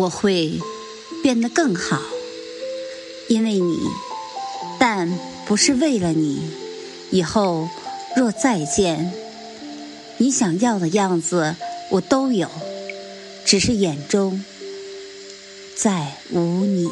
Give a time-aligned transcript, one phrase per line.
[0.00, 0.58] 我会
[1.22, 2.00] 变得更好
[3.28, 3.76] 因为你
[4.78, 6.40] 但不是为了你。
[7.10, 7.68] 以后
[8.16, 9.12] 若再见
[10.18, 11.56] 你想要的样子
[11.90, 12.48] 我都有
[13.44, 14.42] 只是眼中
[15.76, 16.88] 再无你。